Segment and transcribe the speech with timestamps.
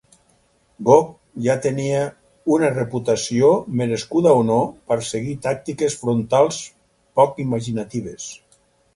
[0.85, 1.09] Gough
[1.47, 1.97] ja tenia
[2.55, 3.51] una reputació,
[3.81, 4.57] merescuda o no,
[4.93, 6.63] per seguir tàctiques frontals
[7.21, 8.27] poc imaginatives.